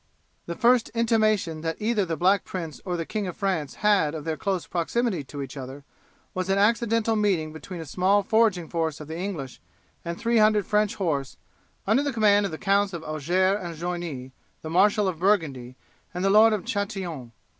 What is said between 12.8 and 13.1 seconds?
of